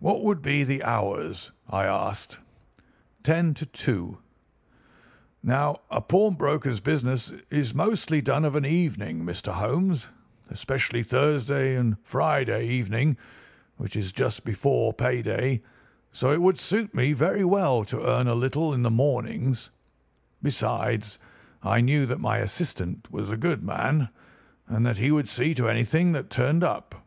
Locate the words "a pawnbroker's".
5.92-6.80